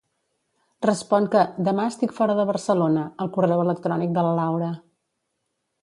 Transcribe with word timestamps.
Respon 0.85 1.27
que 1.35 1.43
"demà 1.67 1.85
estic 1.91 2.15
fora 2.21 2.37
de 2.41 2.47
Barcelona" 2.53 3.05
al 3.27 3.31
correu 3.37 3.63
electrònic 3.67 4.17
de 4.19 4.25
la 4.31 4.37
Laura. 4.43 4.73